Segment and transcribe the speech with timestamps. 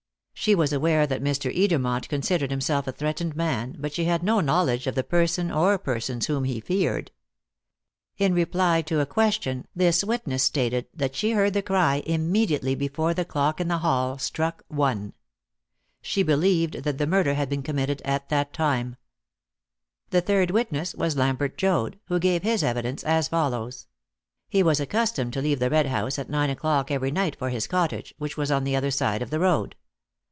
[0.33, 1.55] She was aware that Mr.
[1.55, 5.77] Edermont considered himself a threatened man, but she had no knowledge of the person or
[5.77, 7.11] persons whom he feared.
[8.17, 13.13] In reply to a question, this witness stated that she heard the cry immediately before
[13.13, 15.13] the clock in the hall struck "one."
[16.01, 18.95] She believed that the murder had been committed at that time.
[20.09, 23.85] The third witness was Lambert Joad, who gave his evidence as follows:
[24.49, 27.67] He was accustomed to leave the Red House at nine o'clock every night for his
[27.67, 29.75] cottage, which was on the other side of the road.